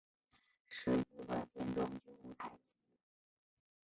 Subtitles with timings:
[0.67, 2.55] 十部短片中均无台词。